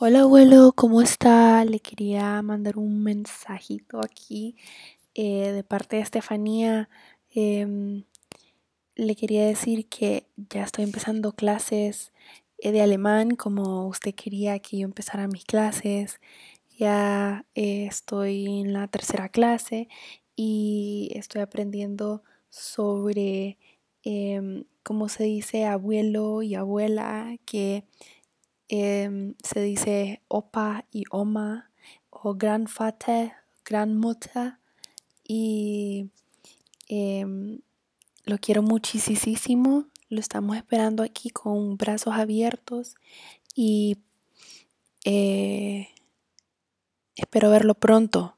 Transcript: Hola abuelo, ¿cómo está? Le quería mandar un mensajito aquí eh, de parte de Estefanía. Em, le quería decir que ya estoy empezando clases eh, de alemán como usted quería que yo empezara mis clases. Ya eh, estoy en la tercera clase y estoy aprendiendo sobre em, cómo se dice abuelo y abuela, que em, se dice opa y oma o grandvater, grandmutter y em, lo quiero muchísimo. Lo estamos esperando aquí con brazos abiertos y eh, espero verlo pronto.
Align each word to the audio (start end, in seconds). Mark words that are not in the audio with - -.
Hola 0.00 0.22
abuelo, 0.22 0.72
¿cómo 0.74 1.02
está? 1.02 1.64
Le 1.64 1.78
quería 1.78 2.42
mandar 2.42 2.78
un 2.78 3.04
mensajito 3.04 4.00
aquí 4.04 4.56
eh, 5.14 5.52
de 5.52 5.62
parte 5.62 5.96
de 5.96 6.02
Estefanía. 6.02 6.88
Em, 7.30 8.02
le 8.96 9.14
quería 9.14 9.46
decir 9.46 9.88
que 9.88 10.26
ya 10.50 10.64
estoy 10.64 10.82
empezando 10.82 11.30
clases 11.32 12.12
eh, 12.58 12.72
de 12.72 12.82
alemán 12.82 13.36
como 13.36 13.86
usted 13.86 14.16
quería 14.16 14.58
que 14.58 14.78
yo 14.78 14.84
empezara 14.84 15.28
mis 15.28 15.44
clases. 15.44 16.20
Ya 16.76 17.46
eh, 17.54 17.86
estoy 17.86 18.46
en 18.46 18.72
la 18.72 18.88
tercera 18.88 19.28
clase 19.28 19.88
y 20.34 21.12
estoy 21.14 21.40
aprendiendo 21.42 22.24
sobre 22.50 23.58
em, 24.02 24.64
cómo 24.82 25.08
se 25.08 25.22
dice 25.24 25.66
abuelo 25.66 26.42
y 26.42 26.56
abuela, 26.56 27.36
que 27.46 27.84
em, 28.68 29.34
se 29.42 29.60
dice 29.60 30.22
opa 30.28 30.84
y 30.90 31.04
oma 31.10 31.70
o 32.10 32.34
grandvater, 32.34 33.32
grandmutter 33.64 34.58
y 35.22 36.10
em, 36.88 37.60
lo 38.24 38.38
quiero 38.38 38.62
muchísimo. 38.62 39.86
Lo 40.08 40.20
estamos 40.20 40.56
esperando 40.56 41.02
aquí 41.02 41.30
con 41.30 41.76
brazos 41.76 42.14
abiertos 42.14 42.94
y 43.54 43.98
eh, 45.04 45.88
espero 47.16 47.50
verlo 47.50 47.74
pronto. 47.74 48.33